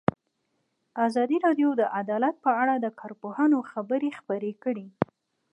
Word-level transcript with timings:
ازادي 1.05 1.37
راډیو 1.45 1.69
د 1.81 1.83
عدالت 1.99 2.35
په 2.45 2.51
اړه 2.61 2.73
د 2.79 2.85
کارپوهانو 2.99 3.57
خبرې 3.71 4.09
خپرې 4.19 4.51
کړي. 4.63 4.87